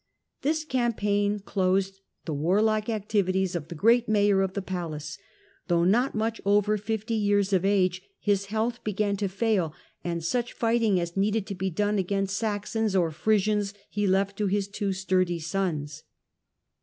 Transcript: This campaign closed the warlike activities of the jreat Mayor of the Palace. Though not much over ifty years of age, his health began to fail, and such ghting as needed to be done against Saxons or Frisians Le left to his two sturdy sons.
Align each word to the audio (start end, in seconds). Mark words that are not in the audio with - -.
This 0.41 0.63
campaign 0.65 1.41
closed 1.41 1.99
the 2.25 2.33
warlike 2.33 2.89
activities 2.89 3.55
of 3.55 3.67
the 3.67 3.75
jreat 3.75 4.07
Mayor 4.09 4.41
of 4.41 4.53
the 4.53 4.61
Palace. 4.63 5.19
Though 5.67 5.83
not 5.83 6.15
much 6.15 6.41
over 6.43 6.73
ifty 6.75 7.13
years 7.13 7.53
of 7.53 7.63
age, 7.63 8.01
his 8.19 8.47
health 8.47 8.83
began 8.83 9.15
to 9.17 9.27
fail, 9.29 9.75
and 10.03 10.23
such 10.23 10.57
ghting 10.57 10.97
as 10.97 11.15
needed 11.15 11.45
to 11.45 11.53
be 11.53 11.69
done 11.69 11.99
against 11.99 12.35
Saxons 12.35 12.95
or 12.95 13.11
Frisians 13.11 13.75
Le 13.95 14.07
left 14.07 14.39
to 14.39 14.47
his 14.47 14.67
two 14.67 14.91
sturdy 14.91 15.37
sons. 15.37 16.01